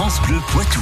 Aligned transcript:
France 0.00 0.22
Bleu 0.28 0.38
Poitou. 0.52 0.80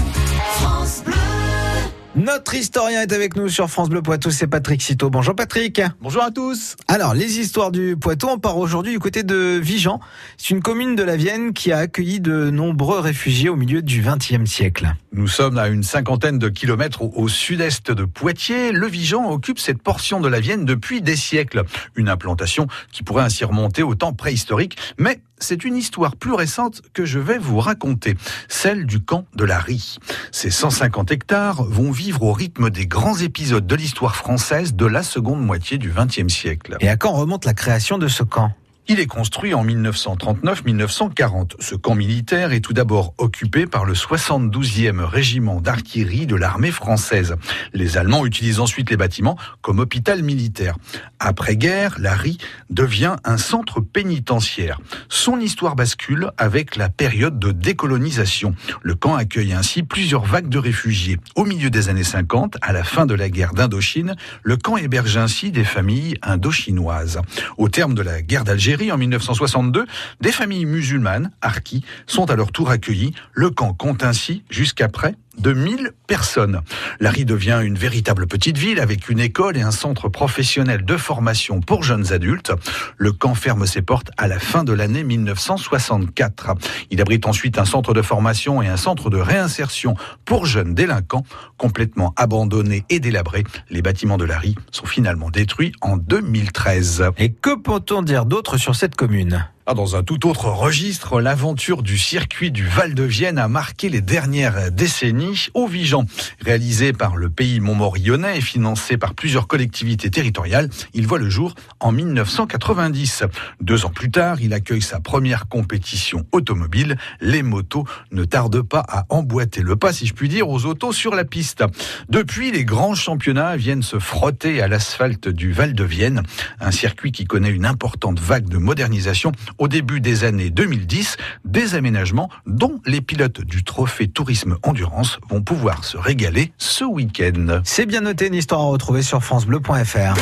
Notre 2.17 2.55
historien 2.55 3.01
est 3.01 3.15
avec 3.15 3.35
nous 3.35 3.49
sur 3.49 3.71
France 3.71 3.89
Bleu 3.89 4.03
Poitou, 4.03 4.31
c'est 4.31 4.47
Patrick 4.47 4.83
Citeau. 4.83 5.09
Bonjour 5.09 5.35
Patrick. 5.35 5.81
Bonjour 6.03 6.23
à 6.23 6.31
tous. 6.31 6.77
Alors, 6.87 7.15
les 7.15 7.39
histoires 7.39 7.71
du 7.71 7.97
Poitou, 7.97 8.27
on 8.29 8.39
part 8.39 8.59
aujourd'hui 8.59 8.93
du 8.93 8.99
côté 8.99 9.23
de 9.23 9.59
Vigan. 9.59 10.01
C'est 10.37 10.51
une 10.51 10.61
commune 10.61 10.97
de 10.97 11.03
la 11.03 11.17
Vienne 11.17 11.55
qui 11.55 11.73
a 11.73 11.79
accueilli 11.79 12.21
de 12.21 12.51
nombreux 12.51 13.01
réfugiés 13.01 13.49
au 13.49 13.57
milieu 13.57 13.81
du 13.81 14.03
XXe 14.03 14.45
siècle. 14.45 14.93
Nous 15.13 15.29
sommes 15.29 15.57
à 15.57 15.69
une 15.69 15.83
cinquantaine 15.83 16.39
de 16.39 16.51
kilomètres 16.51 17.01
au, 17.01 17.11
au 17.17 17.29
sud-est 17.29 17.91
de 17.91 18.05
Poitiers. 18.05 18.71
Le 18.71 18.87
Vigan 18.87 19.31
occupe 19.31 19.59
cette 19.59 19.83
portion 19.83 20.21
de 20.21 20.29
la 20.29 20.41
Vienne 20.41 20.67
depuis 20.67 21.01
des 21.01 21.17
siècles. 21.17 21.65
Une 21.95 22.11
implantation 22.11 22.67
qui 22.93 23.03
pourrait 23.03 23.25
ainsi 23.25 23.47
remonter 23.47 23.83
au 23.83 23.95
temps 23.95 24.13
préhistorique, 24.13 24.77
mais 24.99 25.21
c'est 25.39 25.65
une 25.65 25.77
histoire 25.77 26.17
plus 26.17 26.33
récente 26.33 26.83
que 26.93 27.05
je 27.05 27.19
vais 27.19 27.39
vous 27.39 27.61
raconter, 27.61 28.17
celle 28.49 28.87
du 28.87 29.01
camp 29.01 29.27
de 29.35 29.45
la 29.45 29.59
Rie. 29.59 29.99
Ces 30.33 30.51
150 30.51 31.11
hectares 31.11 31.63
vont 31.63 31.91
vivre 31.91 32.23
au 32.23 32.33
rythme 32.33 32.71
des 32.71 32.87
grands 32.87 33.17
épisodes 33.17 33.67
de 33.67 33.75
l'histoire 33.75 34.17
française 34.17 34.75
de 34.75 34.87
la 34.87 35.03
seconde 35.03 35.45
moitié 35.45 35.79
du 35.79 35.91
XXe 35.91 36.33
siècle. 36.33 36.77
Et 36.81 36.89
à 36.89 36.97
quand 36.97 37.13
remonte 37.13 37.45
la 37.45 37.55
création 37.55 37.99
de 37.99 38.09
ce 38.09 38.23
camp? 38.23 38.53
Il 38.89 39.01
est 39.01 39.07
construit 39.07 39.55
en 39.55 39.65
1939-1940. 39.65 41.53
Ce 41.59 41.75
camp 41.75 41.95
militaire 41.95 42.53
est 42.53 42.61
tout 42.61 42.73
d'abord 42.73 43.15
occupé 43.19 43.67
par 43.67 43.85
le 43.85 43.95
72e 43.95 45.01
régiment 45.01 45.61
d'artillerie 45.61 46.27
de 46.27 46.37
l'armée 46.37 46.71
française. 46.71 47.35
Les 47.73 47.99
Allemands 47.99 48.27
utilisent 48.27 48.61
ensuite 48.61 48.91
les 48.91 48.97
bâtiments 48.97 49.37
comme 49.61 49.81
hôpital 49.81 50.23
militaire. 50.23 50.77
Après-guerre, 51.19 51.97
la 51.99 52.15
RI 52.15 52.39
devient 52.71 53.17
un 53.25 53.39
centre 53.39 53.81
pénitentiaire. 53.81 54.81
Son 55.09 55.41
histoire 55.41 55.75
bascule 55.75 56.31
avec 56.37 56.77
la 56.77 56.89
période 56.89 57.39
de 57.39 57.53
décolonisation. 57.53 58.55
Le 58.83 58.95
camp 58.95 59.17
accueille 59.17 59.53
ainsi 59.53 59.83
plusieurs 59.83 60.25
vagues 60.25 60.49
de 60.49 60.59
réfugiés. 60.59 61.19
Au 61.35 61.45
milieu 61.45 61.71
des 61.71 61.89
années 61.89 62.05
50, 62.05 62.59
à 62.63 62.73
la 62.73 62.85
fin 62.85 63.07
de 63.07 63.15
la 63.15 63.31
guerre 63.31 63.55
d'Indochine, 63.55 64.15
le 64.43 64.57
camp 64.57 64.77
héberge 64.77 65.17
ainsi 65.17 65.51
des 65.51 65.65
familles 65.65 66.19
indochinoises. 66.23 67.21
Au 67.57 67.69
terme 67.69 67.95
de 67.95 68.03
la 68.03 68.23
guerre 68.23 68.45
d'Algérie, 68.45 68.76
en 68.93 68.99
1962, 68.99 69.87
des 70.21 70.33
familles 70.33 70.67
musulmanes, 70.67 71.31
harkis, 71.41 71.85
sont 72.07 72.31
à 72.31 72.37
leur 72.37 72.53
tour 72.53 72.71
accueillies. 72.71 73.15
Le 73.33 73.51
camp 73.51 73.73
compte 73.73 74.05
ainsi, 74.05 74.45
jusqu'à 74.51 74.89
près 74.89 75.15
de 75.39 75.53
1000 75.53 75.93
personnes. 76.07 76.61
Larry 77.01 77.25
devient 77.25 77.61
une 77.63 77.77
véritable 77.77 78.27
petite 78.27 78.59
ville 78.59 78.81
avec 78.81 79.09
une 79.09 79.21
école 79.21 79.57
et 79.57 79.63
un 79.63 79.71
centre 79.71 80.09
professionnel 80.09 80.85
de 80.85 80.97
formation 80.97 81.61
pour 81.61 81.83
jeunes 81.83 82.13
adultes. 82.13 82.53
Le 82.97 83.13
camp 83.13 83.35
ferme 83.35 83.67
ses 83.67 83.83
portes 83.83 84.11
à 84.17 84.29
la 84.29 84.39
fin 84.39 84.65
de 84.65 84.73
l'année 84.73 85.05
1964. 85.05 86.55
Il 86.91 87.01
abrite 87.01 87.27
ensuite 87.27 87.59
un 87.59 87.65
centre 87.65 87.95
de 87.95 88.03
formation 88.03 88.63
et 88.63 88.69
un 88.69 88.77
centre 88.77 89.11
de 89.11 89.19
réinsertion 89.19 89.95
pour 90.25 90.47
jeunes 90.47 90.75
délinquants 90.75 91.25
complètement 91.57 92.13
abandonnés 92.17 92.85
et 92.91 93.01
délabrés. 93.01 93.45
Les 93.71 93.83
bâtiments 93.83 94.19
de 94.19 94.25
Larry 94.25 94.55
sont 94.71 94.87
finalement 94.87 95.31
détruits 95.31 95.73
en 95.81 95.97
2013. 95.97 97.11
Et 97.19 97.33
que 97.33 97.57
peut-on 97.57 98.03
dire 98.03 98.27
d'autre 98.27 98.59
sur 98.59 98.75
cette 98.75 98.95
commune? 98.95 99.47
Ah, 99.69 99.75
dans 99.75 99.97
un 99.97 100.05
tout 100.05 100.29
autre 100.29 100.47
registre, 100.47 101.21
l'aventure 101.21 101.83
du 101.83 101.99
circuit 101.99 102.53
du 102.53 102.65
Val 102.65 102.95
de 102.95 103.03
Vienne 103.03 103.37
a 103.37 103.49
marqué 103.49 103.89
les 103.89 104.01
dernières 104.01 104.71
décennies 104.71 105.49
au 105.55 105.67
Vigan. 105.67 106.05
Réalisé 106.41 106.93
par 106.93 107.17
le 107.17 107.31
pays 107.31 107.59
montmorillonnais 107.59 108.39
et 108.39 108.41
financé 108.41 108.97
par 108.97 109.15
plusieurs 109.15 109.49
collectivités 109.49 110.09
territoriales, 110.09 110.71
il 110.95 111.09
voit 111.09 111.19
le 111.19 111.29
jour 111.29 111.57
en 111.81 111.91
1990. 111.91 113.25
Deux 113.61 113.85
ans 113.85 113.91
plus 113.91 114.09
tard, 114.09 114.41
il 114.41 114.55
accueille 114.55 114.83
sa 114.83 115.01
première 115.01 115.49
compétition 115.49 116.25
automobile. 116.31 116.97
Les 117.21 117.43
motos 117.43 117.87
ne 118.13 118.23
tardent 118.25 118.63
pas 118.63 118.85
à 118.89 119.05
emboîter 119.09 119.63
le 119.63 119.75
pas, 119.75 119.93
si 119.93 120.07
je 120.07 120.15
puis 120.15 120.29
dire, 120.29 120.49
aux 120.49 120.65
autos 120.65 120.93
sur 120.93 121.13
la 121.13 121.25
piste. 121.25 121.65
Depuis, 122.09 122.53
les 122.53 122.65
grands 122.65 122.95
championnats 122.95 123.57
viennent 123.57 123.83
se 123.83 123.99
frotter 123.99 124.63
à 124.63 124.69
l'asphalte 124.69 125.29
du 125.29 125.51
Val 125.51 125.75
de 125.75 125.83
Vienne, 125.83 126.23
un 126.61 126.71
circuit 126.71 127.11
qui 127.11 127.25
connaît 127.25 127.51
une 127.51 127.67
importante 127.67 128.21
vague 128.21 128.49
de 128.49 128.59
modernisation 128.59 129.33
au 129.59 129.69
début 129.69 130.01
des 130.01 130.25
années 130.25 130.51
2010 130.51 131.17
des 131.45 131.75
aménagements 131.75 132.29
dont 132.47 132.81
les 132.87 133.01
pilotes 133.01 133.41
du 133.41 133.65
Trophée 133.65 134.09
Tourisme 134.09 134.57
Endurance 134.63 135.19
vont 135.29 135.43
pouvoir 135.43 135.85
se 135.85 135.97
régaler 135.97 136.53
ce 136.59 136.85
week-end. 136.85 137.61
C'est 137.65 137.87
bien 137.87 138.03
noté, 138.03 138.27
une 138.29 138.35
histoire 138.35 138.61
à 138.61 138.65
retrouver 138.65 139.03
sur 139.03 139.23
francebleu.fr. 139.23 140.17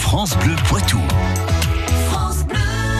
France 0.00 0.36
Bleu 0.38 0.54
Poitou. 0.68 1.00